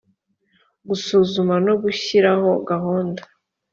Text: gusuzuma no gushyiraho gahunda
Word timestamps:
gusuzuma 0.87 1.55
no 1.65 1.73
gushyiraho 1.83 2.49
gahunda 2.69 3.21